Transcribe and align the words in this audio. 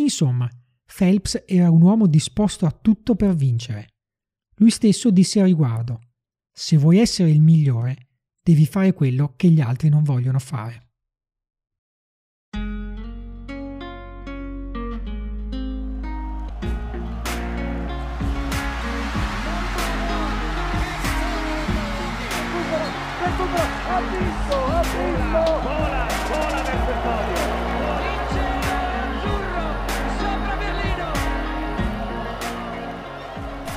Insomma, 0.00 0.48
Phelps 0.84 1.44
era 1.46 1.70
un 1.70 1.82
uomo 1.82 2.06
disposto 2.06 2.66
a 2.66 2.70
tutto 2.70 3.14
per 3.14 3.34
vincere. 3.34 3.88
Lui 4.56 4.70
stesso 4.70 5.10
disse 5.10 5.40
a 5.40 5.44
riguardo, 5.44 6.00
se 6.52 6.76
vuoi 6.76 6.98
essere 6.98 7.30
il 7.30 7.40
migliore, 7.40 8.08
devi 8.42 8.66
fare 8.66 8.92
quello 8.92 9.34
che 9.36 9.48
gli 9.48 9.60
altri 9.60 9.88
non 9.88 10.02
vogliono 10.02 10.38
fare. 10.38 10.87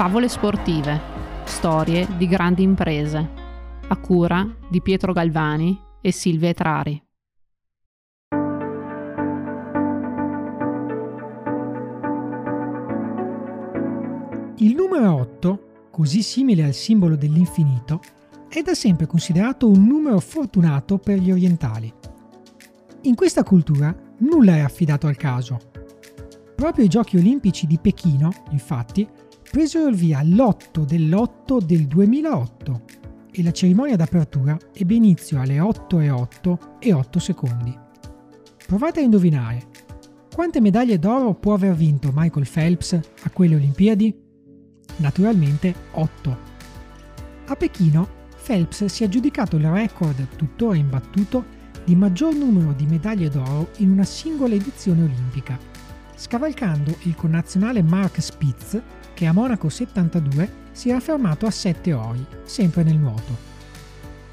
Favole 0.02 0.30
sportive, 0.30 1.00
storie 1.44 2.08
di 2.18 2.26
grandi 2.26 2.64
imprese, 2.64 3.30
a 3.88 3.96
cura 3.98 4.52
di 4.68 4.82
Pietro 4.82 5.14
Galvani 5.14 5.80
e 6.02 6.12
Silvia 6.12 6.50
Etrari. 6.50 7.04
Il 14.56 14.74
numero 14.74 15.14
8, 15.14 15.88
così 15.92 16.24
simile 16.24 16.64
al 16.64 16.74
simbolo 16.74 17.16
dell'infinito, 17.16 18.00
è 18.50 18.64
da 18.64 18.74
sempre 18.74 19.06
considerato 19.06 19.70
un 19.70 19.86
numero 19.86 20.20
fortunato 20.20 20.98
per 20.98 21.20
gli 21.20 21.30
orientali. 21.30 21.94
In 23.02 23.14
questa 23.14 23.44
cultura 23.44 23.96
nulla 24.18 24.56
è 24.56 24.62
affidato 24.62 25.06
al 25.06 25.16
caso. 25.16 25.60
Proprio 26.56 26.86
i 26.86 26.90
giochi 26.90 27.18
olimpici 27.18 27.68
di 27.68 27.78
Pechino, 27.78 28.32
infatti, 28.50 29.08
presero 29.52 29.90
il 29.90 29.96
via 29.96 30.24
l'8 30.24 30.86
dell'8 30.86 31.62
del 31.62 31.86
2008 31.86 32.82
e 33.34 33.44
la 33.44 33.52
cerimonia 33.52 33.98
d'apertura 33.98 34.58
ebbe 34.72 34.94
inizio 34.94 35.42
alle 35.42 35.60
8 35.60 36.00
e 36.00 36.10
8 36.10 36.60
e 36.80 36.94
8 36.94 37.20
secondi. 37.20 37.78
Provate 38.66 39.02
a 39.02 39.04
indovinare 39.04 39.68
quante 40.34 40.62
medaglie 40.62 40.98
d'oro 40.98 41.34
può 41.34 41.54
aver 41.54 41.76
vinto 41.76 42.12
Michael 42.14 42.48
Phelps 42.50 42.94
a 42.94 43.30
quelle 43.32 43.56
Olimpiadi? 43.56 44.18
Naturalmente 44.98 45.76
8. 45.92 46.38
A 47.48 47.56
Pechino 47.58 48.08
Phelps 48.42 48.86
si 48.86 49.04
è 49.04 49.08
aggiudicato 49.08 49.58
il 49.58 49.70
record 49.70 50.30
tuttora 50.38 50.78
imbattuto 50.78 51.44
di 51.84 51.96
maggior 51.98 52.34
numero 52.34 52.72
di 52.72 52.86
medaglie 52.86 53.28
d'oro 53.28 53.72
in 53.80 53.92
una 53.92 54.06
singola 54.06 54.54
edizione 54.54 55.04
olimpica, 55.04 55.60
scavalcando 56.16 56.96
il 57.02 57.16
connazionale 57.16 57.82
Mark 57.82 58.22
Spitz 58.22 58.82
che 59.22 59.28
a 59.28 59.34
Monaco 59.34 59.70
72 59.70 60.52
si 60.72 60.90
era 60.90 61.00
fermato 61.00 61.46
a 61.46 61.52
7 61.52 61.94
ori, 61.94 62.26
sempre 62.44 62.82
nel 62.82 62.98
nuoto. 62.98 63.38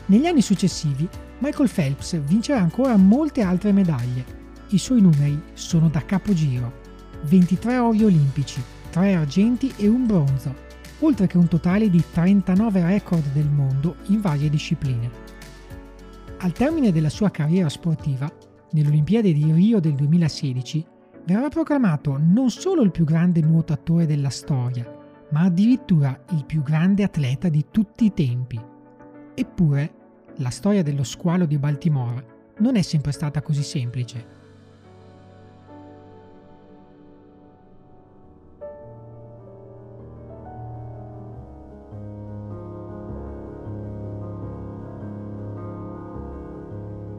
Negli 0.07 0.25
anni 0.25 0.41
successivi 0.41 1.07
Michael 1.41 1.69
Phelps 1.69 2.19
vincerà 2.23 2.61
ancora 2.61 2.97
molte 2.97 3.43
altre 3.43 3.71
medaglie. 3.71 4.25
I 4.69 4.79
suoi 4.79 5.03
numeri 5.03 5.39
sono 5.53 5.91
da 5.91 6.03
capogiro. 6.07 6.73
23 7.25 7.77
ori 7.77 8.03
olimpici, 8.03 8.63
3 8.89 9.15
argenti 9.15 9.71
e 9.77 9.89
un 9.89 10.07
bronzo, 10.07 10.55
oltre 11.01 11.27
che 11.27 11.37
un 11.37 11.49
totale 11.49 11.91
di 11.91 12.03
39 12.11 12.83
record 12.83 13.31
del 13.35 13.51
mondo 13.51 13.97
in 14.07 14.23
varie 14.23 14.49
discipline. 14.49 15.11
Al 16.39 16.53
termine 16.53 16.93
della 16.93 17.11
sua 17.11 17.31
carriera 17.31 17.69
sportiva, 17.69 18.33
nell'Olimpiade 18.71 19.35
di 19.35 19.53
Rio 19.53 19.81
del 19.81 19.97
2016, 19.97 20.83
verrà 21.29 21.51
proclamato 21.51 22.17
non 22.19 22.49
solo 22.49 22.81
il 22.81 22.91
più 22.91 23.05
grande 23.05 23.43
nuotatore 23.43 24.07
della 24.07 24.31
storia, 24.31 24.91
ma 25.31 25.43
addirittura 25.43 26.19
il 26.31 26.47
più 26.47 26.63
grande 26.63 27.03
atleta 27.03 27.51
di 27.51 27.67
tutti 27.71 28.07
i 28.07 28.15
tempi. 28.15 28.59
Eppure, 29.35 29.93
la 30.37 30.49
storia 30.49 30.83
dello 30.83 31.05
squalo 31.05 31.45
di 31.45 31.59
Baltimora 31.59 32.25
non 32.61 32.77
è 32.77 32.83
sempre 32.83 33.13
stata 33.13 33.43
così 33.43 33.63
semplice. 33.63 34.38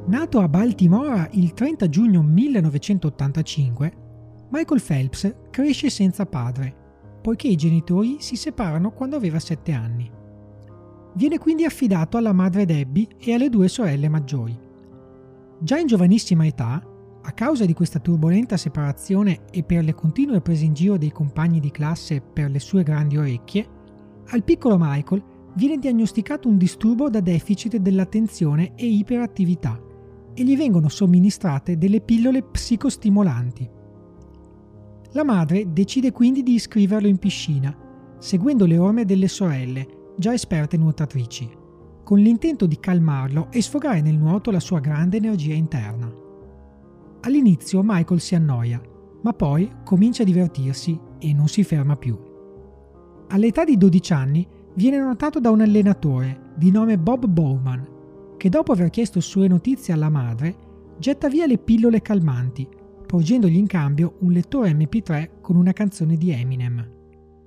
Nato 0.09 0.39
a 0.39 0.47
Baltimora 0.47 1.29
il 1.33 1.53
30 1.53 1.87
giugno 1.87 2.23
1985, 2.23 3.93
Michael 4.49 4.81
Phelps 4.81 5.35
cresce 5.51 5.91
senza 5.91 6.25
padre, 6.25 6.75
poiché 7.21 7.47
i 7.47 7.55
genitori 7.55 8.17
si 8.19 8.35
separano 8.35 8.89
quando 8.89 9.17
aveva 9.17 9.37
7 9.37 9.71
anni. 9.71 10.09
Viene 11.13 11.37
quindi 11.37 11.63
affidato 11.63 12.17
alla 12.17 12.33
madre 12.33 12.65
Debbie 12.65 13.07
e 13.19 13.35
alle 13.35 13.49
due 13.49 13.67
sorelle 13.67 14.09
maggiori. 14.09 14.59
Già 15.59 15.77
in 15.77 15.85
giovanissima 15.85 16.43
età, 16.43 16.83
a 17.21 17.31
causa 17.31 17.65
di 17.65 17.73
questa 17.73 17.99
turbolenta 17.99 18.57
separazione 18.57 19.41
e 19.51 19.61
per 19.61 19.83
le 19.83 19.93
continue 19.93 20.41
prese 20.41 20.65
in 20.65 20.73
giro 20.73 20.97
dei 20.97 21.11
compagni 21.11 21.59
di 21.59 21.69
classe 21.69 22.19
per 22.19 22.49
le 22.49 22.59
sue 22.59 22.81
grandi 22.81 23.15
orecchie, 23.15 23.67
al 24.29 24.43
piccolo 24.43 24.75
Michael 24.79 25.23
viene 25.53 25.77
diagnosticato 25.77 26.47
un 26.47 26.57
disturbo 26.57 27.11
da 27.11 27.19
deficit 27.19 27.75
dell'attenzione 27.77 28.73
e 28.73 28.87
iperattività 28.87 29.83
e 30.33 30.43
gli 30.43 30.55
vengono 30.55 30.89
somministrate 30.89 31.77
delle 31.77 32.01
pillole 32.01 32.43
psicostimolanti. 32.43 33.69
La 35.11 35.23
madre 35.23 35.71
decide 35.73 36.11
quindi 36.11 36.43
di 36.43 36.53
iscriverlo 36.53 37.07
in 37.07 37.17
piscina, 37.17 37.75
seguendo 38.19 38.65
le 38.65 38.77
orme 38.77 39.05
delle 39.05 39.27
sorelle, 39.27 40.13
già 40.17 40.33
esperte 40.33 40.77
nuotatrici, 40.77 41.49
con 42.03 42.19
l'intento 42.19 42.65
di 42.65 42.79
calmarlo 42.79 43.47
e 43.51 43.61
sfogare 43.61 44.01
nel 44.01 44.17
nuoto 44.17 44.51
la 44.51 44.59
sua 44.59 44.79
grande 44.79 45.17
energia 45.17 45.53
interna. 45.53 46.11
All'inizio 47.21 47.81
Michael 47.83 48.19
si 48.19 48.35
annoia, 48.35 48.81
ma 49.21 49.33
poi 49.33 49.69
comincia 49.83 50.23
a 50.23 50.25
divertirsi 50.25 50.99
e 51.17 51.33
non 51.33 51.47
si 51.47 51.63
ferma 51.63 51.95
più. 51.95 52.17
All'età 53.29 53.63
di 53.63 53.77
12 53.77 54.13
anni 54.13 54.47
viene 54.75 54.99
notato 54.99 55.39
da 55.39 55.49
un 55.49 55.61
allenatore 55.61 56.53
di 56.55 56.71
nome 56.71 56.97
Bob 56.97 57.25
Bowman 57.25 57.97
che 58.39 58.47
dopo 58.47 58.71
aver 58.71 58.89
chiesto 58.89 59.19
sue 59.19 59.49
notizie 59.49 59.93
alla 59.93 60.07
madre, 60.07 60.55
getta 60.97 61.27
via 61.27 61.45
le 61.45 61.57
pillole 61.57 62.01
calmanti, 62.01 62.65
porgendogli 63.05 63.57
in 63.57 63.67
cambio 63.67 64.15
un 64.21 64.31
lettore 64.31 64.71
MP3 64.71 65.41
con 65.41 65.57
una 65.57 65.73
canzone 65.73 66.15
di 66.15 66.31
Eminem. 66.31 66.89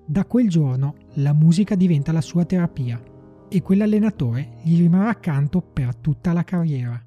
Da 0.04 0.26
quel 0.26 0.50
giorno 0.50 0.96
la 1.14 1.32
musica 1.32 1.76
diventa 1.76 2.12
la 2.12 2.20
sua 2.20 2.44
terapia 2.44 3.02
e 3.48 3.62
quell'allenatore 3.62 4.58
gli 4.64 4.76
rimarrà 4.76 5.08
accanto 5.08 5.62
per 5.62 5.96
tutta 5.96 6.34
la 6.34 6.44
carriera. 6.44 7.02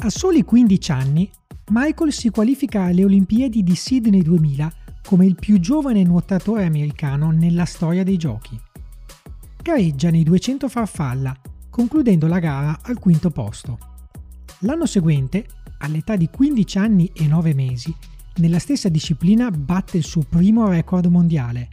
A 0.00 0.08
soli 0.08 0.42
15 0.42 0.90
anni, 0.92 1.30
Michael 1.68 2.12
si 2.12 2.30
qualifica 2.30 2.84
alle 2.84 3.04
Olimpiadi 3.04 3.62
di 3.62 3.74
Sydney 3.74 4.22
2000 4.22 4.72
come 5.04 5.26
il 5.26 5.34
più 5.34 5.60
giovane 5.60 6.02
nuotatore 6.02 6.64
americano 6.64 7.30
nella 7.30 7.66
storia 7.66 8.04
dei 8.04 8.16
giochi 8.16 8.58
gareggia 9.68 10.08
nei 10.08 10.22
200 10.22 10.66
farfalla, 10.66 11.38
concludendo 11.68 12.26
la 12.26 12.38
gara 12.38 12.78
al 12.80 12.98
quinto 12.98 13.28
posto. 13.28 13.78
L'anno 14.60 14.86
seguente, 14.86 15.44
all'età 15.80 16.16
di 16.16 16.30
15 16.30 16.78
anni 16.78 17.10
e 17.14 17.26
9 17.26 17.52
mesi, 17.52 17.94
nella 18.36 18.60
stessa 18.60 18.88
disciplina 18.88 19.50
batte 19.50 19.98
il 19.98 20.04
suo 20.04 20.22
primo 20.26 20.66
record 20.68 21.04
mondiale 21.06 21.68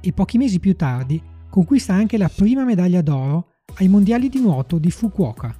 e 0.00 0.12
pochi 0.12 0.38
mesi 0.38 0.60
più 0.60 0.76
tardi 0.76 1.20
conquista 1.50 1.92
anche 1.92 2.16
la 2.16 2.30
prima 2.32 2.62
medaglia 2.62 3.02
d'oro 3.02 3.54
ai 3.78 3.88
mondiali 3.88 4.28
di 4.28 4.38
nuoto 4.38 4.78
di 4.78 4.92
Fukuoka. 4.92 5.52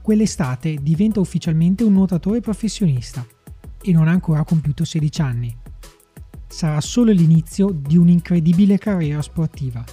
Quell'estate 0.00 0.78
diventa 0.80 1.20
ufficialmente 1.20 1.84
un 1.84 1.92
nuotatore 1.92 2.40
professionista 2.40 3.22
e 3.82 3.92
non 3.92 4.08
ha 4.08 4.12
ancora 4.12 4.44
compiuto 4.44 4.86
16 4.86 5.20
anni. 5.20 5.54
Sarà 6.48 6.80
solo 6.80 7.12
l'inizio 7.12 7.68
di 7.70 7.98
un'incredibile 7.98 8.78
carriera 8.78 9.20
sportiva 9.20 9.84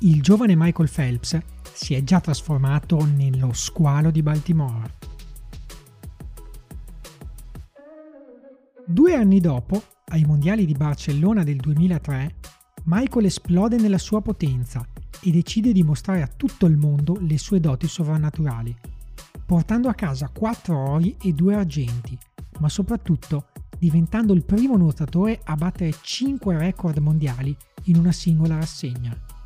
il 0.00 0.22
giovane 0.22 0.54
Michael 0.54 0.88
Phelps 0.88 1.38
si 1.72 1.94
è 1.94 2.04
già 2.04 2.20
trasformato 2.20 3.04
nello 3.04 3.52
squalo 3.52 4.12
di 4.12 4.22
Baltimora. 4.22 4.88
Due 8.86 9.14
anni 9.14 9.40
dopo, 9.40 9.82
ai 10.10 10.24
mondiali 10.24 10.64
di 10.66 10.72
Barcellona 10.74 11.42
del 11.42 11.56
2003, 11.56 12.34
Michael 12.84 13.26
esplode 13.26 13.76
nella 13.76 13.98
sua 13.98 14.22
potenza 14.22 14.86
e 15.20 15.30
decide 15.32 15.72
di 15.72 15.82
mostrare 15.82 16.22
a 16.22 16.30
tutto 16.34 16.66
il 16.66 16.76
mondo 16.76 17.18
le 17.20 17.36
sue 17.36 17.58
doti 17.58 17.88
sovrannaturali, 17.88 18.74
portando 19.44 19.88
a 19.88 19.94
casa 19.94 20.30
4 20.32 20.78
ori 20.78 21.16
e 21.20 21.32
2 21.32 21.54
argenti, 21.54 22.16
ma 22.60 22.68
soprattutto 22.68 23.48
diventando 23.76 24.32
il 24.32 24.44
primo 24.44 24.76
nuotatore 24.76 25.40
a 25.42 25.56
battere 25.56 25.92
5 26.00 26.56
record 26.56 26.98
mondiali 26.98 27.54
in 27.84 27.96
una 27.96 28.12
singola 28.12 28.56
rassegna. 28.56 29.37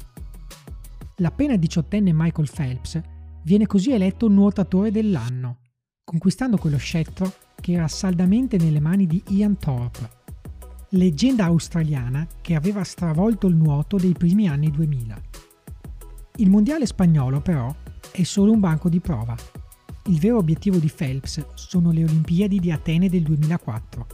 L'appena 1.16 1.56
diciottenne 1.56 2.12
Michael 2.12 2.48
Phelps 2.52 3.00
viene 3.44 3.66
così 3.66 3.92
eletto 3.92 4.28
nuotatore 4.28 4.90
dell'anno, 4.90 5.58
conquistando 6.02 6.56
quello 6.56 6.78
scettro 6.78 7.32
che 7.60 7.72
era 7.72 7.86
saldamente 7.86 8.56
nelle 8.56 8.80
mani 8.80 9.06
di 9.06 9.22
Ian 9.28 9.58
Thorpe, 9.58 10.08
leggenda 10.90 11.44
australiana 11.44 12.26
che 12.40 12.54
aveva 12.54 12.82
stravolto 12.82 13.46
il 13.46 13.56
nuoto 13.56 13.98
dei 13.98 14.12
primi 14.12 14.48
anni 14.48 14.70
2000. 14.70 15.20
Il 16.36 16.48
mondiale 16.48 16.86
spagnolo 16.86 17.40
però 17.40 17.74
è 18.10 18.22
solo 18.22 18.52
un 18.52 18.60
banco 18.60 18.88
di 18.88 19.00
prova. 19.00 19.36
Il 20.06 20.18
vero 20.18 20.38
obiettivo 20.38 20.78
di 20.78 20.90
Phelps 20.94 21.44
sono 21.54 21.92
le 21.92 22.04
Olimpiadi 22.04 22.58
di 22.58 22.72
Atene 22.72 23.08
del 23.08 23.22
2004, 23.22 24.06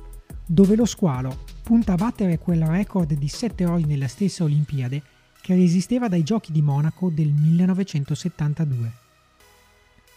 dove 0.44 0.74
lo 0.74 0.84
squalo 0.84 1.44
punta 1.62 1.92
a 1.92 1.96
battere 1.96 2.38
quel 2.38 2.66
record 2.66 3.14
di 3.14 3.28
7 3.28 3.64
ore 3.66 3.84
nella 3.84 4.08
stessa 4.08 4.44
Olimpiade 4.44 5.02
che 5.48 5.54
resisteva 5.54 6.08
dai 6.08 6.24
giochi 6.24 6.52
di 6.52 6.60
Monaco 6.60 7.08
del 7.08 7.32
1972. 7.32 8.92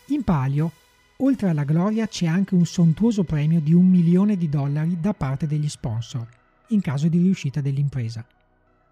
In 0.08 0.26
palio, 0.26 0.74
oltre 1.20 1.48
alla 1.48 1.64
gloria, 1.64 2.06
c'è 2.06 2.26
anche 2.26 2.54
un 2.54 2.66
sontuoso 2.66 3.24
premio 3.24 3.62
di 3.62 3.72
un 3.72 3.88
milione 3.88 4.36
di 4.36 4.50
dollari 4.50 5.00
da 5.00 5.14
parte 5.14 5.48
degli 5.48 5.70
sponsor, 5.70 6.28
in 6.72 6.82
caso 6.82 7.08
di 7.08 7.20
riuscita 7.20 7.62
dell'impresa. 7.62 8.28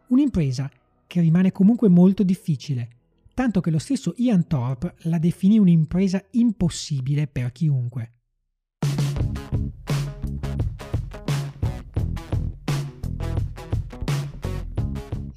Un'impresa 0.07 0.71
che 1.07 1.19
rimane 1.19 1.51
comunque 1.51 1.89
molto 1.89 2.23
difficile, 2.23 2.87
tanto 3.33 3.59
che 3.59 3.69
lo 3.69 3.77
stesso 3.77 4.13
Ian 4.15 4.47
Thorpe 4.47 4.93
la 4.99 5.17
definì 5.17 5.59
un'impresa 5.59 6.23
impossibile 6.31 7.27
per 7.27 7.51
chiunque. 7.51 8.18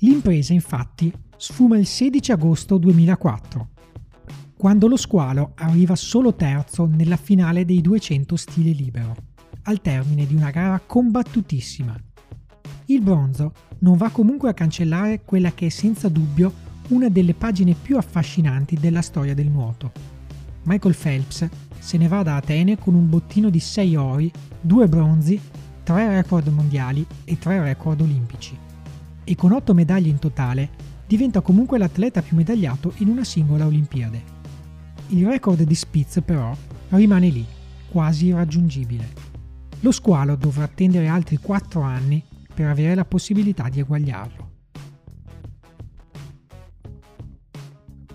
L'impresa 0.04 0.52
infatti 0.52 1.12
sfuma 1.36 1.78
il 1.78 1.86
16 1.86 2.32
agosto 2.32 2.76
2004, 2.76 3.68
quando 4.56 4.88
lo 4.88 4.96
squalo 4.96 5.52
arriva 5.54 5.94
solo 5.94 6.34
terzo 6.34 6.86
nella 6.86 7.16
finale 7.16 7.64
dei 7.64 7.80
200 7.80 8.34
stile 8.34 8.72
libero, 8.72 9.14
al 9.62 9.80
termine 9.80 10.26
di 10.26 10.34
una 10.34 10.50
gara 10.50 10.80
combattutissima. 10.84 11.96
Il 12.86 13.00
bronzo 13.00 13.52
non 13.78 13.96
va 13.96 14.08
comunque 14.08 14.50
a 14.50 14.54
cancellare 14.54 15.22
quella 15.24 15.52
che 15.52 15.66
è 15.66 15.68
senza 15.68 16.08
dubbio 16.08 16.52
una 16.88 17.08
delle 17.08 17.34
pagine 17.34 17.76
più 17.80 17.96
affascinanti 17.96 18.74
della 18.80 19.02
storia 19.02 19.34
del 19.34 19.50
nuoto. 19.50 19.92
Michael 20.64 20.96
Phelps 21.00 21.48
se 21.78 21.96
ne 21.96 22.08
va 22.08 22.24
da 22.24 22.34
Atene 22.34 22.76
con 22.76 22.94
un 22.94 23.08
bottino 23.08 23.50
di 23.50 23.60
6 23.60 23.94
ori, 23.94 24.32
2 24.62 24.88
bronzi, 24.88 25.40
3 25.84 26.08
record 26.08 26.48
mondiali 26.48 27.06
e 27.22 27.38
3 27.38 27.62
record 27.62 28.00
olimpici 28.00 28.70
e 29.24 29.34
con 29.34 29.52
8 29.52 29.74
medaglie 29.74 30.08
in 30.08 30.18
totale 30.18 30.70
diventa 31.06 31.40
comunque 31.40 31.78
l'atleta 31.78 32.22
più 32.22 32.36
medagliato 32.36 32.94
in 32.98 33.08
una 33.08 33.24
singola 33.24 33.66
Olimpiade. 33.66 34.40
Il 35.08 35.26
record 35.26 35.62
di 35.62 35.74
Spitz 35.74 36.22
però 36.24 36.56
rimane 36.88 37.28
lì, 37.28 37.44
quasi 37.90 38.26
irraggiungibile. 38.26 39.30
Lo 39.80 39.90
squalo 39.90 40.36
dovrà 40.36 40.64
attendere 40.64 41.08
altri 41.08 41.36
4 41.36 41.80
anni 41.80 42.22
per 42.54 42.68
avere 42.68 42.94
la 42.94 43.04
possibilità 43.04 43.68
di 43.68 43.80
eguagliarlo. 43.80 44.50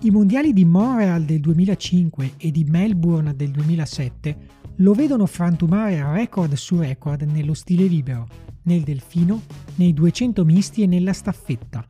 I 0.00 0.10
mondiali 0.10 0.52
di 0.52 0.64
Montreal 0.64 1.24
del 1.24 1.40
2005 1.40 2.34
e 2.36 2.50
di 2.52 2.64
Melbourne 2.64 3.34
del 3.34 3.50
2007 3.50 4.36
lo 4.76 4.92
vedono 4.92 5.26
frantumare 5.26 6.00
record 6.12 6.52
su 6.54 6.78
record 6.78 7.22
nello 7.22 7.52
stile 7.52 7.86
libero, 7.86 8.26
nel 8.62 8.82
delfino, 8.82 9.42
nei 9.76 9.92
200 9.92 10.44
misti 10.44 10.82
e 10.82 10.86
nella 10.86 11.12
staffetta. 11.12 11.86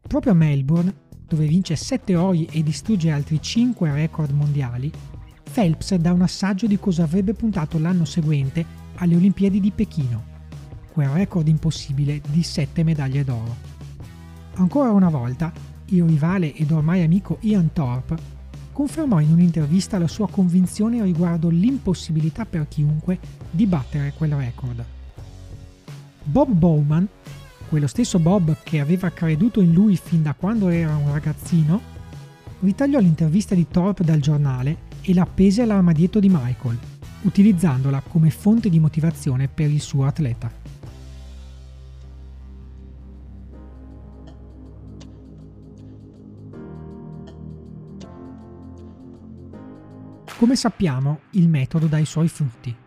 Proprio 0.00 0.32
a 0.32 0.34
Melbourne, 0.36 0.94
dove 1.26 1.46
vince 1.46 1.76
7 1.76 2.16
ori 2.16 2.46
e 2.46 2.62
distrugge 2.62 3.10
altri 3.10 3.40
5 3.40 3.92
record 3.92 4.30
mondiali, 4.30 4.90
Phelps 5.52 5.94
dà 5.96 6.12
un 6.12 6.22
assaggio 6.22 6.66
di 6.66 6.78
cosa 6.78 7.02
avrebbe 7.04 7.34
puntato 7.34 7.78
l'anno 7.78 8.04
seguente 8.04 8.64
alle 8.96 9.16
Olimpiadi 9.16 9.60
di 9.60 9.70
Pechino, 9.70 10.24
quel 10.92 11.08
record 11.08 11.48
impossibile 11.48 12.20
di 12.28 12.42
7 12.42 12.82
medaglie 12.82 13.24
d'oro. 13.24 13.56
Ancora 14.54 14.90
una 14.90 15.08
volta, 15.08 15.52
il 15.86 16.04
rivale 16.04 16.54
ed 16.54 16.70
ormai 16.70 17.02
amico 17.02 17.38
Ian 17.40 17.72
Thorpe 17.72 18.36
confermò 18.72 19.20
in 19.20 19.32
un'intervista 19.32 19.98
la 19.98 20.06
sua 20.08 20.28
convinzione 20.28 21.02
riguardo 21.02 21.48
l'impossibilità 21.48 22.44
per 22.44 22.68
chiunque 22.68 23.18
di 23.50 23.66
battere 23.66 24.12
quel 24.16 24.34
record. 24.34 24.84
Bob 26.30 26.50
Bowman, 26.52 27.08
quello 27.70 27.86
stesso 27.86 28.18
Bob 28.18 28.54
che 28.62 28.80
aveva 28.80 29.08
creduto 29.08 29.62
in 29.62 29.72
lui 29.72 29.96
fin 29.96 30.22
da 30.22 30.34
quando 30.34 30.68
era 30.68 30.94
un 30.94 31.10
ragazzino, 31.10 31.80
ritagliò 32.60 32.98
l'intervista 32.98 33.54
di 33.54 33.66
Thorpe 33.66 34.04
dal 34.04 34.20
giornale 34.20 34.76
e 35.00 35.14
la 35.14 35.22
appese 35.22 35.62
all'armadietto 35.62 36.20
di 36.20 36.28
Michael, 36.28 36.78
utilizzandola 37.22 38.02
come 38.06 38.28
fonte 38.28 38.68
di 38.68 38.78
motivazione 38.78 39.48
per 39.48 39.70
il 39.70 39.80
suo 39.80 40.04
atleta. 40.04 40.52
Come 50.36 50.56
sappiamo, 50.56 51.20
il 51.30 51.48
metodo 51.48 51.86
dà 51.86 51.96
i 51.96 52.04
suoi 52.04 52.28
frutti. 52.28 52.86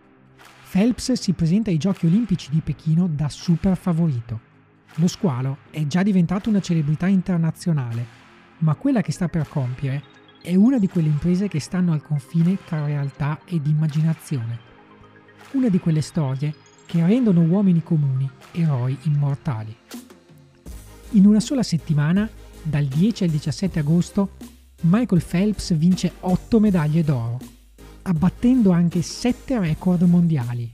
Phelps 0.72 1.12
si 1.14 1.34
presenta 1.34 1.70
ai 1.70 1.76
Giochi 1.76 2.06
olimpici 2.06 2.50
di 2.50 2.62
Pechino 2.62 3.06
da 3.06 3.28
super 3.28 3.76
favorito. 3.76 4.40
Lo 4.96 5.08
squalo 5.08 5.58
è 5.70 5.86
già 5.86 6.02
diventato 6.02 6.48
una 6.48 6.62
celebrità 6.62 7.08
internazionale, 7.08 8.06
ma 8.60 8.76
quella 8.76 9.02
che 9.02 9.12
sta 9.12 9.28
per 9.28 9.50
compiere 9.50 10.02
è 10.42 10.56
una 10.56 10.80
di 10.80 10.88
quelle 10.88 11.10
imprese 11.10 11.50
che 11.50 11.60
stanno 11.60 11.92
al 11.92 12.02
confine 12.02 12.58
tra 12.64 12.86
realtà 12.86 13.42
ed 13.44 13.68
immaginazione. 13.68 14.60
Una 15.52 15.68
di 15.68 15.78
quelle 15.78 16.00
storie 16.00 16.56
che 16.86 17.06
rendono 17.06 17.42
uomini 17.42 17.84
comuni 17.84 18.30
eroi 18.54 18.98
immortali. 19.02 19.76
In 21.12 21.26
una 21.26 21.42
sola 21.42 21.64
settimana, 21.64 22.30
dal 22.64 22.86
10 22.86 23.26
al 23.26 23.30
17 23.30 23.80
agosto, 23.80 24.38
Michael 24.84 25.22
Phelps 25.22 25.76
vince 25.76 26.14
8 26.22 26.60
medaglie 26.62 27.04
d'oro, 27.04 27.40
abbattendo 28.04 28.72
anche 28.72 29.02
7 29.02 29.60
record 29.60 30.02
mondiali. 30.04 30.74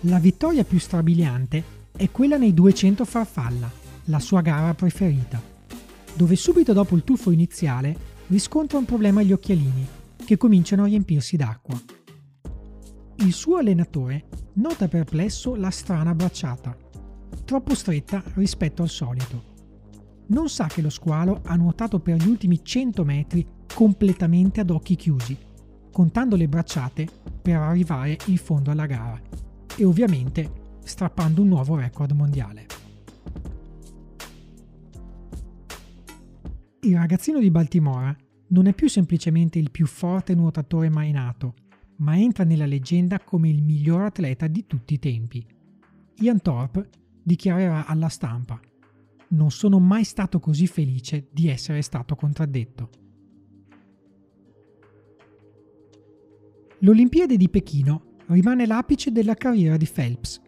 La 0.00 0.18
vittoria 0.18 0.64
più 0.64 0.78
strabiliante 0.78 1.62
è 1.96 2.10
quella 2.10 2.36
nei 2.36 2.54
200 2.54 3.04
farfalla, 3.04 3.70
la 4.04 4.18
sua 4.18 4.40
gara 4.40 4.74
preferita, 4.74 5.40
dove 6.14 6.36
subito 6.36 6.72
dopo 6.72 6.96
il 6.96 7.04
tuffo 7.04 7.30
iniziale 7.30 7.96
riscontra 8.28 8.78
un 8.78 8.84
problema 8.84 9.20
agli 9.20 9.32
occhialini, 9.32 9.86
che 10.24 10.36
cominciano 10.36 10.84
a 10.84 10.86
riempirsi 10.86 11.36
d'acqua. 11.36 11.80
Il 13.16 13.32
suo 13.32 13.56
allenatore 13.56 14.28
nota 14.54 14.88
perplesso 14.88 15.54
la 15.54 15.70
strana 15.70 16.14
bracciata, 16.14 16.76
troppo 17.44 17.74
stretta 17.74 18.22
rispetto 18.34 18.82
al 18.82 18.88
solito. 18.88 19.48
Non 20.28 20.48
sa 20.48 20.66
che 20.66 20.80
lo 20.80 20.90
squalo 20.90 21.40
ha 21.44 21.56
nuotato 21.56 21.98
per 21.98 22.16
gli 22.16 22.28
ultimi 22.28 22.64
100 22.64 23.04
metri 23.04 23.46
completamente 23.74 24.60
ad 24.60 24.70
occhi 24.70 24.94
chiusi 24.94 25.48
contando 26.00 26.34
le 26.34 26.48
bracciate 26.48 27.06
per 27.42 27.56
arrivare 27.56 28.16
in 28.28 28.38
fondo 28.38 28.70
alla 28.70 28.86
gara 28.86 29.20
e 29.76 29.84
ovviamente 29.84 30.78
strappando 30.82 31.42
un 31.42 31.48
nuovo 31.48 31.76
record 31.76 32.12
mondiale. 32.12 32.66
Il 36.80 36.96
ragazzino 36.96 37.38
di 37.38 37.50
Baltimora 37.50 38.16
non 38.46 38.66
è 38.66 38.72
più 38.72 38.88
semplicemente 38.88 39.58
il 39.58 39.70
più 39.70 39.84
forte 39.84 40.34
nuotatore 40.34 40.88
mai 40.88 41.10
nato, 41.10 41.52
ma 41.96 42.16
entra 42.16 42.44
nella 42.44 42.64
leggenda 42.64 43.20
come 43.20 43.50
il 43.50 43.62
miglior 43.62 44.00
atleta 44.00 44.46
di 44.46 44.64
tutti 44.66 44.94
i 44.94 44.98
tempi. 44.98 45.46
Ian 46.20 46.40
Thorpe 46.40 46.88
dichiarerà 47.22 47.84
alla 47.84 48.08
stampa 48.08 48.58
non 49.32 49.50
sono 49.50 49.78
mai 49.78 50.04
stato 50.04 50.40
così 50.40 50.66
felice 50.66 51.28
di 51.30 51.48
essere 51.48 51.82
stato 51.82 52.16
contraddetto. 52.16 52.88
L'Olimpiade 56.82 57.36
di 57.36 57.50
Pechino 57.50 58.16
rimane 58.28 58.64
l'apice 58.64 59.12
della 59.12 59.34
carriera 59.34 59.76
di 59.76 59.86
Phelps. 59.86 60.40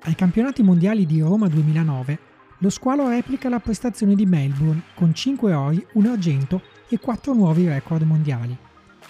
Ai 0.00 0.16
campionati 0.16 0.60
mondiali 0.64 1.06
di 1.06 1.20
Roma 1.20 1.46
2009, 1.46 2.18
lo 2.58 2.68
squalo 2.68 3.08
replica 3.08 3.48
la 3.48 3.60
prestazione 3.60 4.16
di 4.16 4.26
Melbourne 4.26 4.82
con 4.96 5.14
5 5.14 5.52
ori, 5.52 5.86
1 5.92 6.10
argento 6.10 6.62
e 6.88 6.98
4 6.98 7.32
nuovi 7.32 7.68
record 7.68 8.02
mondiali, 8.02 8.56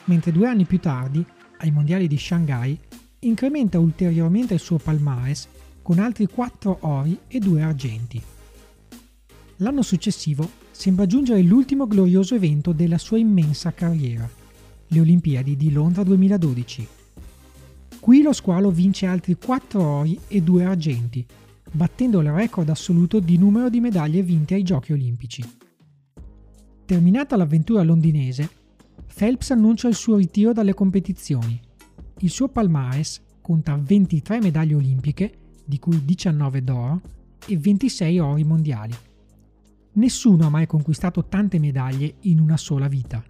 mentre 0.04 0.30
due 0.30 0.47
anni 0.47 0.66
più 0.66 0.78
tardi, 0.78 1.25
ai 1.56 1.71
mondiali 1.71 2.06
di 2.06 2.18
Shanghai, 2.18 2.78
incrementa 3.21 3.78
ulteriormente 3.78 4.52
il 4.52 4.61
suo 4.61 4.76
palmares 4.76 5.49
con 5.80 6.00
altri 6.00 6.26
4 6.26 6.78
ori 6.80 7.18
e 7.28 7.38
2 7.38 7.62
argenti. 7.62 8.23
L'anno 9.56 9.80
successivo 9.80 10.47
sembra 10.71 11.06
giungere 11.06 11.40
l'ultimo 11.40 11.87
glorioso 11.87 12.35
evento 12.35 12.73
della 12.73 12.99
sua 12.99 13.16
immensa 13.16 13.73
carriera 13.73 14.40
le 14.92 15.00
Olimpiadi 15.00 15.56
di 15.56 15.72
Londra 15.72 16.02
2012. 16.02 16.87
Qui 17.99 18.20
lo 18.20 18.34
squalo 18.34 18.70
vince 18.70 19.06
altri 19.06 19.37
4 19.37 19.82
ori 19.82 20.18
e 20.28 20.42
2 20.42 20.64
argenti, 20.64 21.25
battendo 21.70 22.20
il 22.20 22.30
record 22.30 22.68
assoluto 22.68 23.18
di 23.18 23.38
numero 23.38 23.70
di 23.70 23.80
medaglie 23.80 24.22
vinte 24.22 24.52
ai 24.52 24.62
Giochi 24.62 24.92
olimpici. 24.92 25.42
Terminata 26.84 27.37
l'avventura 27.37 27.82
londinese, 27.82 28.50
Phelps 29.14 29.50
annuncia 29.52 29.88
il 29.88 29.94
suo 29.94 30.16
ritiro 30.16 30.52
dalle 30.52 30.75
competizioni. 30.75 31.58
Il 32.18 32.30
suo 32.30 32.49
palmares 32.49 33.22
conta 33.40 33.80
23 33.82 34.40
medaglie 34.40 34.75
olimpiche, 34.75 35.32
di 35.64 35.78
cui 35.78 36.04
19 36.04 36.62
d'oro, 36.62 37.00
e 37.46 37.56
26 37.56 38.18
ori 38.18 38.44
mondiali. 38.44 38.94
Nessuno 39.92 40.46
ha 40.46 40.50
mai 40.50 40.66
conquistato 40.66 41.25
tante 41.25 41.58
medaglie 41.58 42.16
in 42.22 42.40
una 42.40 42.58
sola 42.58 42.88
vita. 42.88 43.25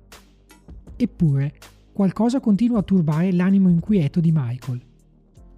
Eppure, 1.03 1.55
qualcosa 1.93 2.39
continua 2.39 2.79
a 2.79 2.83
turbare 2.85 3.33
l'animo 3.33 3.69
inquieto 3.69 4.21
di 4.21 4.31
Michael. 4.33 4.81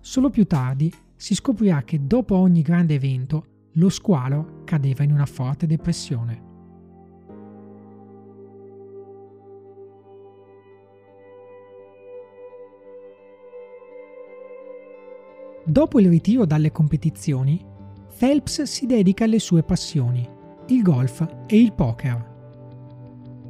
Solo 0.01 0.31
più 0.31 0.47
tardi 0.47 0.91
si 1.15 1.35
scoprirà 1.35 1.83
che 1.83 2.07
dopo 2.07 2.35
ogni 2.35 2.63
grande 2.63 2.95
evento 2.95 3.45
lo 3.73 3.91
squalo 3.91 4.63
cadeva 4.65 5.05
in 5.05 5.13
una 5.13 5.27
forte 5.27 5.67
depressione. 5.67 6.43
Dopo 15.67 16.01
il 16.01 16.09
ritiro 16.09 16.47
dalle 16.47 16.73
competizioni, 16.73 17.63
Phelps 18.17 18.63
si 18.63 18.87
dedica 18.87 19.25
alle 19.25 19.41
sue 19.41 19.63
passioni, 19.63 20.27
il 20.69 20.83
golf 20.83 21.27
e 21.47 21.61
il 21.61 21.75
poker. 21.75 22.33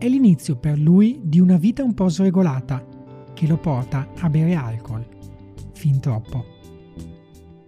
È 0.05 0.09
l'inizio 0.11 0.57
per 0.57 0.79
lui 0.79 1.19
di 1.23 1.41
una 1.41 1.57
vita 1.57 1.83
un 1.83 1.95
po' 1.95 2.11
sregolata 2.11 2.87
che 3.33 3.47
lo 3.47 3.57
porta 3.57 4.07
a 4.19 4.29
bere 4.29 4.55
alcol, 4.55 5.03
fin 5.73 5.99
troppo. 5.99 6.45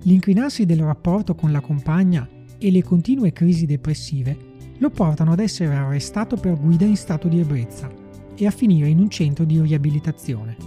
L'incrinarsi 0.03 0.67
del 0.67 0.83
rapporto 0.83 1.35
con 1.35 1.51
la 1.51 1.63
compagna 1.63 2.29
e 2.59 2.71
le 2.71 2.83
continue 2.83 3.33
crisi 3.33 3.65
depressive 3.65 4.37
lo 4.77 4.91
portano 4.91 5.33
ad 5.33 5.39
essere 5.39 5.77
arrestato 5.77 6.37
per 6.37 6.61
guida 6.61 6.85
in 6.85 6.99
stato 6.99 7.27
di 7.27 7.41
ebbrezza 7.41 7.91
e 8.35 8.47
a 8.47 8.51
finire 8.51 8.91
in 8.91 8.99
un 8.99 9.09
centro 9.09 9.47
di 9.47 9.59
riabilitazione. 9.59 10.59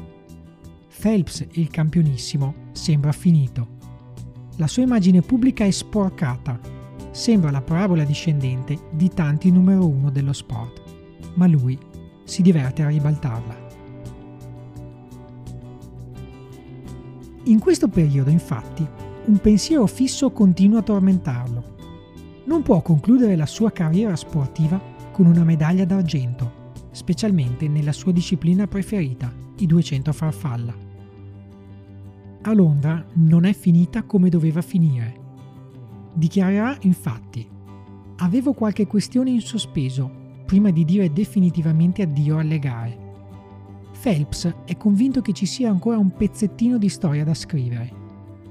Phelps, 1.00 1.46
il 1.52 1.68
campionissimo, 1.68 2.56
sembra 2.72 3.12
finito. 3.12 3.78
La 4.56 4.66
sua 4.66 4.82
immagine 4.82 5.22
pubblica 5.22 5.66
è 5.66 5.70
sporcata. 5.70 6.60
Sembra 7.12 7.52
la 7.52 7.62
parabola 7.62 8.06
discendente 8.06 8.88
di 8.92 9.10
tanti 9.10 9.52
numero 9.52 9.88
uno 9.88 10.10
dello 10.10 10.34
sport, 10.34 10.79
ma 11.40 11.48
lui 11.48 11.80
si 12.26 12.42
diverte 12.42 12.84
a 12.84 12.90
ribaltarla. 12.90 13.68
In 17.44 17.60
questo 17.60 17.88
periodo, 17.88 18.30
infatti, 18.30 18.86
un 19.26 19.38
pensiero 19.38 19.88
fisso 19.88 20.32
continua 20.32 20.80
a 20.80 20.84
tormentarlo. 20.84 21.78
Non 22.44 22.62
può 22.62 22.82
concludere 22.82 23.38
la 23.38 23.46
sua 23.46 23.72
carriera 23.72 24.18
sportiva 24.18 24.80
con 25.12 25.28
una 25.28 25.46
medaglia 25.46 25.86
d'argento, 25.86 26.74
specialmente 26.92 27.70
nella 27.70 27.94
sua 27.94 28.12
disciplina 28.12 28.68
preferita, 28.68 29.34
i 29.60 29.66
200 29.66 30.12
farfalla. 30.12 30.76
A 32.42 32.54
Londra 32.54 33.04
non 33.14 33.46
è 33.46 33.54
finita 33.54 34.04
come 34.04 34.30
doveva 34.30 34.62
finire. 34.62 35.18
Dichiarerà 36.14 36.78
infatti, 36.82 37.48
avevo 38.18 38.52
qualche 38.54 38.88
questione 38.88 39.30
in 39.30 39.42
sospeso 39.42 40.19
prima 40.50 40.72
di 40.72 40.84
dire 40.84 41.14
definitivamente 41.14 42.02
addio 42.02 42.40
alle 42.40 42.58
gare. 42.58 42.98
Phelps 44.02 44.52
è 44.66 44.76
convinto 44.78 45.22
che 45.22 45.32
ci 45.32 45.46
sia 45.46 45.70
ancora 45.70 46.00
un 46.00 46.10
pezzettino 46.10 46.80
di 46.80 46.90
storia 46.90 47.24
da 47.24 47.36
scrivere 47.36 47.94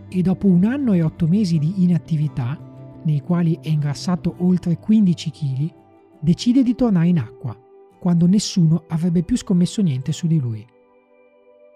e 0.08 0.22
dopo 0.22 0.46
un 0.46 0.62
anno 0.62 0.92
e 0.92 1.02
otto 1.02 1.26
mesi 1.26 1.58
di 1.58 1.82
inattività, 1.82 2.56
nei 3.02 3.20
quali 3.20 3.58
è 3.60 3.70
ingrassato 3.70 4.36
oltre 4.38 4.78
15 4.78 5.30
kg, 5.32 5.74
decide 6.20 6.62
di 6.62 6.76
tornare 6.76 7.08
in 7.08 7.18
acqua, 7.18 7.58
quando 7.98 8.26
nessuno 8.26 8.84
avrebbe 8.86 9.24
più 9.24 9.36
scommesso 9.36 9.82
niente 9.82 10.12
su 10.12 10.28
di 10.28 10.38
lui. 10.38 10.64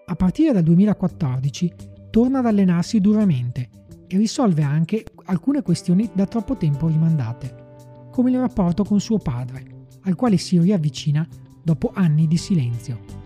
A 0.05 0.15
partire 0.15 0.53
dal 0.53 0.63
2014 0.63 1.73
torna 2.09 2.39
ad 2.39 2.45
allenarsi 2.45 3.01
duramente 3.01 3.69
e 4.07 4.15
risolve 4.15 4.61
anche 4.61 5.03
alcune 5.25 5.61
questioni 5.63 6.09
da 6.13 6.25
troppo 6.27 6.55
tempo 6.55 6.87
rimandate, 6.87 8.07
come 8.09 8.31
il 8.31 8.39
rapporto 8.39 8.85
con 8.85 9.01
suo 9.01 9.17
padre, 9.17 9.72
al 10.03 10.15
quale 10.15 10.37
si 10.37 10.59
riavvicina 10.59 11.27
dopo 11.61 11.91
anni 11.93 12.27
di 12.27 12.37
silenzio. 12.37 13.21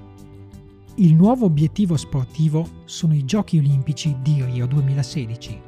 Il 0.96 1.14
nuovo 1.14 1.46
obiettivo 1.46 1.96
sportivo 1.96 2.68
sono 2.86 3.14
i 3.14 3.24
Giochi 3.26 3.58
olimpici 3.58 4.16
di 4.22 4.44
Rio 4.44 4.66
2016. 4.66 5.62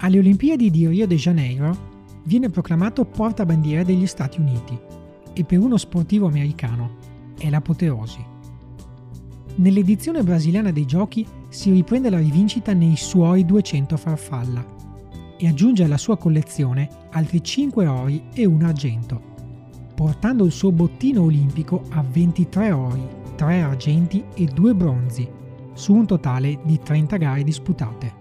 Alle 0.00 0.18
Olimpiadi 0.18 0.70
di 0.70 0.86
Rio 0.86 1.06
de 1.06 1.16
Janeiro 1.16 1.76
viene 2.22 2.50
proclamato 2.50 3.04
portabandiera 3.04 3.82
degli 3.82 4.06
Stati 4.06 4.40
Uniti 4.40 4.78
e 5.32 5.44
per 5.44 5.58
uno 5.58 5.76
sportivo 5.76 6.28
americano 6.28 6.96
è 7.36 7.50
l'apoteosi. 7.50 8.24
Nell'edizione 9.56 10.22
brasiliana 10.22 10.70
dei 10.70 10.84
Giochi 10.84 11.26
si 11.48 11.72
riprende 11.72 12.10
la 12.10 12.18
rivincita 12.18 12.72
nei 12.72 12.94
suoi 12.94 13.44
200 13.44 13.96
farfalla 13.96 14.77
e 15.38 15.48
aggiunge 15.48 15.84
alla 15.84 15.98
sua 15.98 16.18
collezione 16.18 16.88
altri 17.12 17.42
5 17.42 17.86
ori 17.86 18.24
e 18.34 18.44
un 18.44 18.62
argento 18.62 19.28
portando 19.98 20.44
il 20.44 20.52
suo 20.52 20.70
bottino 20.70 21.24
olimpico 21.24 21.82
a 21.88 22.04
23 22.08 22.70
ori, 22.70 23.02
3 23.34 23.62
argenti 23.62 24.24
e 24.34 24.44
2 24.44 24.72
bronzi, 24.72 25.28
su 25.72 25.92
un 25.92 26.06
totale 26.06 26.60
di 26.62 26.78
30 26.78 27.16
gare 27.16 27.42
disputate. 27.42 28.14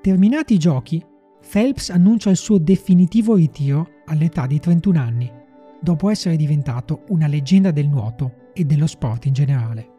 Terminati 0.00 0.54
i 0.54 0.58
giochi, 0.58 1.04
Phelps 1.46 1.90
annuncia 1.90 2.30
il 2.30 2.38
suo 2.38 2.56
definitivo 2.56 3.34
ritiro 3.34 3.86
all'età 4.06 4.46
di 4.46 4.58
31 4.58 4.98
anni, 4.98 5.30
dopo 5.78 6.08
essere 6.08 6.36
diventato 6.36 7.04
una 7.08 7.26
leggenda 7.26 7.70
del 7.70 7.88
nuoto 7.88 8.48
e 8.54 8.64
dello 8.64 8.86
sport 8.86 9.26
in 9.26 9.34
generale. 9.34 9.91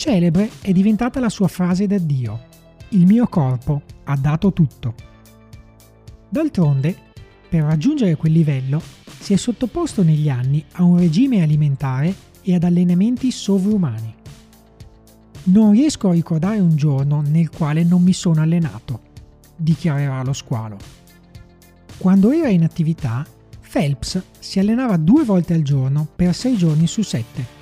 Celebre 0.00 0.48
è 0.62 0.72
diventata 0.72 1.20
la 1.20 1.28
sua 1.28 1.46
frase 1.46 1.86
d'addio. 1.86 2.46
Il 2.88 3.04
mio 3.04 3.26
corpo 3.26 3.82
ha 4.04 4.16
dato 4.16 4.50
tutto. 4.50 4.94
D'altronde, 6.26 6.96
per 7.50 7.64
raggiungere 7.64 8.16
quel 8.16 8.32
livello, 8.32 8.80
si 9.18 9.34
è 9.34 9.36
sottoposto 9.36 10.02
negli 10.02 10.30
anni 10.30 10.64
a 10.76 10.84
un 10.84 10.96
regime 10.96 11.42
alimentare 11.42 12.14
e 12.40 12.54
ad 12.54 12.64
allenamenti 12.64 13.30
sovrumani. 13.30 14.14
Non 15.42 15.72
riesco 15.72 16.08
a 16.08 16.14
ricordare 16.14 16.60
un 16.60 16.76
giorno 16.76 17.20
nel 17.20 17.50
quale 17.50 17.84
non 17.84 18.02
mi 18.02 18.14
sono 18.14 18.40
allenato, 18.40 19.00
dichiarerà 19.54 20.22
lo 20.22 20.32
squalo. 20.32 20.78
Quando 21.98 22.30
era 22.30 22.48
in 22.48 22.64
attività, 22.64 23.26
Phelps 23.70 24.22
si 24.38 24.58
allenava 24.58 24.96
due 24.96 25.24
volte 25.24 25.52
al 25.52 25.60
giorno 25.60 26.08
per 26.16 26.34
sei 26.34 26.56
giorni 26.56 26.86
su 26.86 27.02
sette 27.02 27.59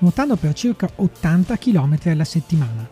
nuotando 0.00 0.36
per 0.36 0.52
circa 0.54 0.90
80 0.94 1.56
km 1.56 1.98
alla 2.04 2.24
settimana. 2.24 2.88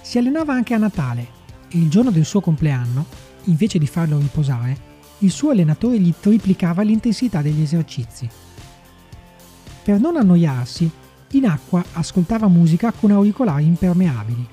Si 0.00 0.18
allenava 0.18 0.52
anche 0.52 0.74
a 0.74 0.78
Natale 0.78 1.28
e 1.68 1.78
il 1.78 1.88
giorno 1.88 2.10
del 2.10 2.24
suo 2.24 2.40
compleanno, 2.40 3.06
invece 3.44 3.78
di 3.78 3.86
farlo 3.86 4.18
riposare, 4.18 4.92
il 5.18 5.30
suo 5.30 5.50
allenatore 5.50 5.98
gli 5.98 6.12
triplicava 6.18 6.82
l'intensità 6.82 7.40
degli 7.40 7.62
esercizi. 7.62 8.28
Per 9.82 10.00
non 10.00 10.16
annoiarsi, 10.16 10.90
in 11.32 11.46
acqua 11.46 11.84
ascoltava 11.92 12.48
musica 12.48 12.92
con 12.92 13.10
auricolari 13.10 13.64
impermeabili. 13.64 14.48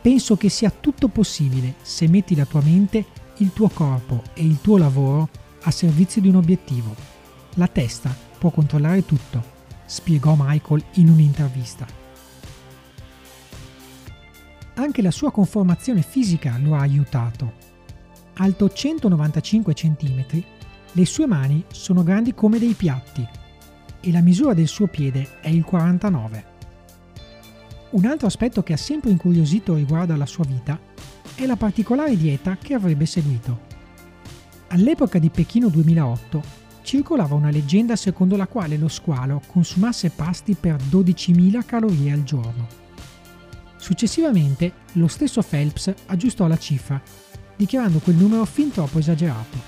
Penso 0.00 0.36
che 0.36 0.48
sia 0.48 0.70
tutto 0.70 1.08
possibile 1.08 1.74
se 1.82 2.06
metti 2.08 2.36
la 2.36 2.44
tua 2.44 2.60
mente, 2.62 3.04
il 3.38 3.52
tuo 3.52 3.68
corpo 3.68 4.22
e 4.34 4.44
il 4.44 4.60
tuo 4.60 4.76
lavoro 4.76 5.28
a 5.62 5.70
servizio 5.70 6.20
di 6.20 6.28
un 6.28 6.36
obiettivo. 6.36 6.94
La 7.54 7.66
testa 7.66 8.14
può 8.38 8.50
controllare 8.50 9.04
tutto 9.04 9.54
spiegò 9.86 10.34
Michael 10.38 10.84
in 10.94 11.08
un'intervista. 11.08 11.86
Anche 14.74 15.00
la 15.00 15.10
sua 15.10 15.32
conformazione 15.32 16.02
fisica 16.02 16.58
lo 16.60 16.74
ha 16.74 16.80
aiutato. 16.80 17.64
Alto 18.34 18.68
195 18.68 19.72
cm, 19.72 20.44
le 20.92 21.06
sue 21.06 21.26
mani 21.26 21.64
sono 21.72 22.02
grandi 22.02 22.34
come 22.34 22.58
dei 22.58 22.74
piatti 22.74 23.26
e 24.00 24.12
la 24.12 24.20
misura 24.20 24.52
del 24.52 24.68
suo 24.68 24.86
piede 24.86 25.40
è 25.40 25.48
il 25.48 25.64
49. 25.64 26.54
Un 27.90 28.04
altro 28.04 28.26
aspetto 28.26 28.62
che 28.62 28.74
ha 28.74 28.76
sempre 28.76 29.10
incuriosito 29.10 29.74
riguardo 29.74 30.12
alla 30.12 30.26
sua 30.26 30.44
vita 30.44 30.78
è 31.34 31.46
la 31.46 31.56
particolare 31.56 32.16
dieta 32.16 32.58
che 32.60 32.74
avrebbe 32.74 33.06
seguito. 33.06 33.60
All'epoca 34.68 35.18
di 35.18 35.30
Pechino 35.30 35.68
2008 35.68 36.65
circolava 36.86 37.34
una 37.34 37.50
leggenda 37.50 37.96
secondo 37.96 38.36
la 38.36 38.46
quale 38.46 38.76
lo 38.76 38.86
squalo 38.86 39.42
consumasse 39.48 40.10
pasti 40.10 40.54
per 40.54 40.76
12.000 40.76 41.64
calorie 41.66 42.12
al 42.12 42.22
giorno. 42.22 42.68
Successivamente 43.76 44.72
lo 44.92 45.08
stesso 45.08 45.42
Phelps 45.42 45.92
aggiustò 46.06 46.46
la 46.46 46.56
cifra, 46.56 47.02
dichiarando 47.56 47.98
quel 47.98 48.14
numero 48.14 48.44
fin 48.44 48.70
troppo 48.70 49.00
esagerato. 49.00 49.58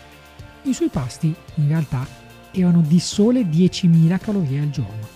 I 0.63 0.73
suoi 0.73 0.91
pasti, 0.91 1.35
in 1.57 1.67
realtà, 1.67 2.07
erano 2.53 2.83
di 2.83 3.01
sole 3.01 3.43
10.000 3.43 4.19
calorie 4.21 4.61
al 4.61 4.71
giorno. 4.71 5.09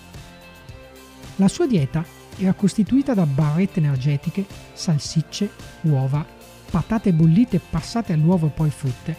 La 1.37 1.47
sua 1.47 1.69
dieta 1.69 2.05
era 2.37 2.53
costituita 2.55 3.15
da 3.15 3.27
barrette 3.27 3.79
energetiche, 3.79 4.45
salsicce, 4.73 5.51
uova, 5.83 6.27
patate 6.69 7.13
bollite 7.13 7.61
passate 7.61 8.13
all'uovo 8.13 8.49
e 8.49 8.51
poi 8.51 8.71
fritte, 8.71 9.17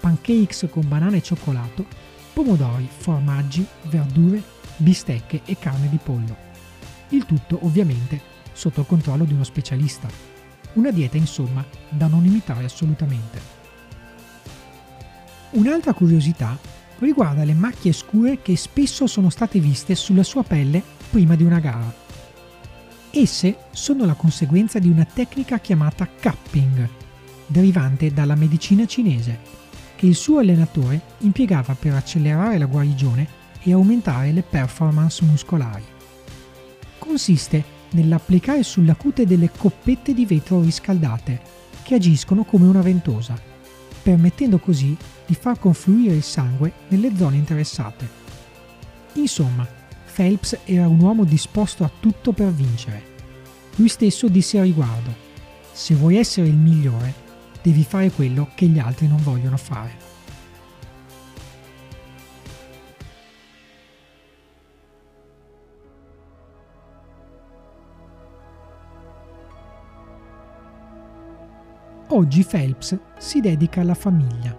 pancakes 0.00 0.66
con 0.68 0.88
banana 0.88 1.14
e 1.14 1.22
cioccolato, 1.22 1.86
pomodori, 2.34 2.86
formaggi, 2.94 3.64
verdure, 3.84 4.42
bistecche 4.76 5.40
e 5.44 5.56
carne 5.58 5.88
di 5.88 5.98
pollo. 6.02 6.36
Il 7.10 7.24
tutto 7.24 7.60
ovviamente 7.62 8.20
sotto 8.52 8.80
il 8.80 8.86
controllo 8.86 9.24
di 9.24 9.32
uno 9.32 9.44
specialista. 9.44 10.08
Una 10.74 10.90
dieta 10.90 11.16
insomma 11.16 11.64
da 11.88 12.08
non 12.08 12.24
imitare 12.24 12.64
assolutamente. 12.64 13.62
Un'altra 15.50 15.94
curiosità 15.94 16.58
riguarda 16.98 17.44
le 17.44 17.54
macchie 17.54 17.92
scure 17.92 18.42
che 18.42 18.56
spesso 18.56 19.06
sono 19.06 19.30
state 19.30 19.60
viste 19.60 19.94
sulla 19.94 20.24
sua 20.24 20.42
pelle 20.42 20.82
prima 21.10 21.36
di 21.36 21.44
una 21.44 21.60
gara. 21.60 22.02
Esse 23.10 23.58
sono 23.70 24.04
la 24.04 24.14
conseguenza 24.14 24.80
di 24.80 24.88
una 24.88 25.04
tecnica 25.04 25.60
chiamata 25.60 26.08
cupping, 26.08 26.88
derivante 27.46 28.12
dalla 28.12 28.34
medicina 28.34 28.86
cinese, 28.86 29.38
che 30.04 30.10
il 30.10 30.16
suo 30.16 30.40
allenatore 30.40 31.00
impiegava 31.20 31.74
per 31.74 31.94
accelerare 31.94 32.58
la 32.58 32.66
guarigione 32.66 33.26
e 33.62 33.72
aumentare 33.72 34.32
le 34.32 34.42
performance 34.42 35.24
muscolari. 35.24 35.82
Consiste 36.98 37.64
nell'applicare 37.92 38.62
sulla 38.64 38.96
cute 38.96 39.24
delle 39.24 39.50
coppette 39.50 40.12
di 40.12 40.26
vetro 40.26 40.60
riscaldate, 40.60 41.40
che 41.82 41.94
agiscono 41.94 42.44
come 42.44 42.66
una 42.66 42.82
ventosa, 42.82 43.34
permettendo 44.02 44.58
così 44.58 44.94
di 45.24 45.34
far 45.34 45.58
confluire 45.58 46.14
il 46.14 46.22
sangue 46.22 46.70
nelle 46.88 47.16
zone 47.16 47.36
interessate. 47.36 48.06
Insomma, 49.14 49.66
Phelps 50.14 50.58
era 50.64 50.86
un 50.86 51.00
uomo 51.00 51.24
disposto 51.24 51.82
a 51.82 51.90
tutto 51.98 52.32
per 52.32 52.52
vincere. 52.52 53.02
Lui 53.76 53.88
stesso 53.88 54.28
disse 54.28 54.58
a 54.58 54.64
riguardo, 54.64 55.14
se 55.72 55.94
vuoi 55.94 56.18
essere 56.18 56.46
il 56.46 56.56
migliore, 56.56 57.23
devi 57.64 57.82
fare 57.82 58.10
quello 58.10 58.50
che 58.54 58.66
gli 58.66 58.78
altri 58.78 59.08
non 59.08 59.22
vogliono 59.22 59.56
fare. 59.56 60.12
Oggi 72.08 72.44
Phelps 72.44 72.98
si 73.16 73.40
dedica 73.40 73.80
alla 73.80 73.94
famiglia 73.94 74.54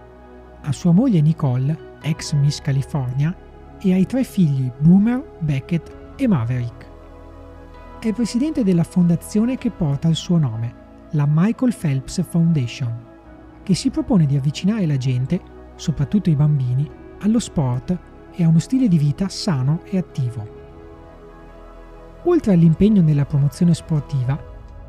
a 0.62 0.72
sua 0.72 0.92
moglie 0.92 1.22
Nicole, 1.22 2.00
ex 2.02 2.34
Miss 2.34 2.60
California, 2.60 3.38
e 3.80 3.94
ai 3.94 4.08
tre 4.08 4.24
figli 4.24 4.72
Boomer, 4.80 5.38
Beckett 5.42 6.16
e 6.16 6.28
Maverick. 6.28 6.90
È 8.00 8.12
presidente 8.14 8.64
della 8.64 8.84
fondazione 8.84 9.60
che 9.60 9.70
porta 9.70 10.08
il 10.08 10.16
suo 10.16 10.40
nome, 10.40 10.85
la 11.12 11.26
Michael 11.30 11.76
Phelps 11.76 12.24
Foundation, 12.28 12.94
che 13.64 13.74
si 13.74 13.90
propone 13.90 14.26
di 14.26 14.36
avvicinare 14.36 14.86
la 14.86 14.98
gente, 14.98 15.40
soprattutto 15.76 16.30
i 16.30 16.36
bambini, 16.36 16.90
allo 17.22 17.40
sport 17.40 17.98
e 18.32 18.44
a 18.44 18.48
uno 18.48 18.60
stile 18.60 18.88
di 18.88 18.98
vita 18.98 19.30
sano 19.30 19.82
e 19.86 19.98
attivo. 19.98 20.64
Oltre 22.24 22.54
all'impegno 22.54 23.02
nella 23.02 23.26
promozione 23.26 23.74
sportiva, 23.74 24.38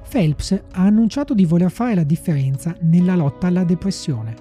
Phelps 0.08 0.52
ha 0.52 0.82
annunciato 0.82 1.34
di 1.34 1.44
voler 1.44 1.70
fare 1.70 1.94
la 1.94 2.04
differenza 2.04 2.74
nella 2.80 3.16
lotta 3.16 3.48
alla 3.48 3.64
depressione. 3.64 4.34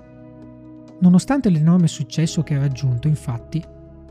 Nonostante 0.99 1.49
l'enorme 1.49 1.87
successo 1.87 2.43
che 2.43 2.55
ha 2.55 2.59
raggiunto, 2.59 3.07
infatti, 3.07 3.63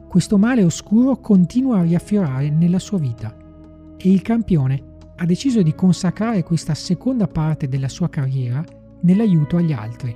questo 0.07 0.37
male 0.39 0.63
oscuro 0.63 1.17
continua 1.17 1.79
a 1.79 1.83
riaffiorare 1.83 2.51
nella 2.51 2.79
sua 2.79 2.99
vita 2.99 3.35
e 3.97 4.11
il 4.11 4.23
campione 4.23 4.93
ha 5.17 5.25
deciso 5.25 5.63
di 5.63 5.75
consacrare 5.75 6.43
questa 6.43 6.75
seconda 6.75 7.27
parte 7.27 7.69
della 7.69 7.89
sua 7.89 8.09
carriera 8.09 8.65
nell'aiuto 9.01 9.57
agli 9.57 9.73
altri. 9.73 10.15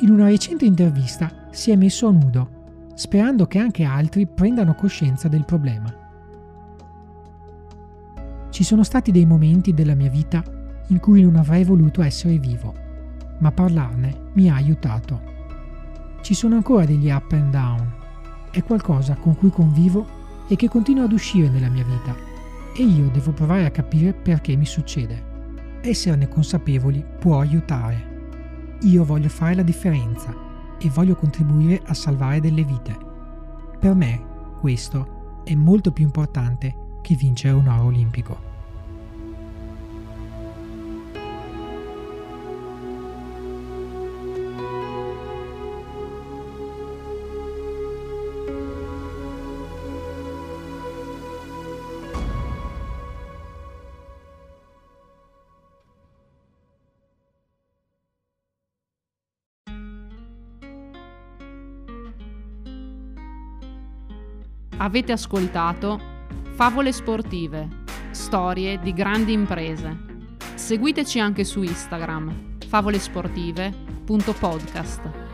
In 0.00 0.10
una 0.10 0.26
recente 0.26 0.64
intervista 0.64 1.48
si 1.50 1.70
è 1.70 1.76
messo 1.76 2.06
a 2.06 2.12
nudo, 2.12 2.50
sperando 2.94 3.46
che 3.46 3.58
anche 3.58 3.84
altri 3.84 4.26
prendano 4.26 4.74
coscienza 4.74 5.28
del 5.28 5.44
problema. 5.44 5.92
Ci 8.50 8.64
sono 8.64 8.82
stati 8.82 9.10
dei 9.10 9.26
momenti 9.26 9.74
della 9.74 9.94
mia 9.94 10.10
vita 10.10 10.42
in 10.88 11.00
cui 11.00 11.22
non 11.22 11.36
avrei 11.36 11.64
voluto 11.64 12.02
essere 12.02 12.38
vivo 12.38 12.86
ma 13.38 13.52
parlarne 13.52 14.30
mi 14.34 14.50
ha 14.50 14.54
aiutato. 14.54 15.36
Ci 16.20 16.34
sono 16.34 16.56
ancora 16.56 16.84
degli 16.84 17.10
up 17.10 17.32
and 17.32 17.50
down. 17.50 17.92
È 18.50 18.62
qualcosa 18.62 19.14
con 19.14 19.36
cui 19.36 19.50
convivo 19.50 20.16
e 20.48 20.56
che 20.56 20.68
continua 20.68 21.04
ad 21.04 21.12
uscire 21.12 21.48
nella 21.48 21.68
mia 21.68 21.84
vita 21.84 22.27
e 22.78 22.84
io 22.84 23.10
devo 23.10 23.32
provare 23.32 23.64
a 23.64 23.72
capire 23.72 24.14
perché 24.14 24.54
mi 24.54 24.64
succede. 24.64 25.80
Esserne 25.82 26.28
consapevoli 26.28 27.04
può 27.18 27.40
aiutare. 27.40 28.76
Io 28.82 29.04
voglio 29.04 29.28
fare 29.28 29.56
la 29.56 29.62
differenza 29.62 30.32
e 30.78 30.88
voglio 30.88 31.16
contribuire 31.16 31.82
a 31.86 31.94
salvare 31.94 32.38
delle 32.38 32.62
vite. 32.62 32.96
Per 33.80 33.94
me 33.94 34.24
questo 34.60 35.40
è 35.42 35.56
molto 35.56 35.90
più 35.90 36.04
importante 36.04 37.00
che 37.02 37.16
vincere 37.16 37.54
un 37.54 37.66
oro 37.66 37.86
olimpico. 37.86 38.47
Avete 64.80 65.10
ascoltato 65.10 66.00
Favole 66.54 66.92
sportive, 66.92 67.66
storie 68.10 68.78
di 68.80 68.92
grandi 68.92 69.32
imprese. 69.32 69.96
Seguiteci 70.54 71.18
anche 71.18 71.42
su 71.44 71.62
Instagram, 71.62 72.58
favolesportive.podcast. 72.66 75.27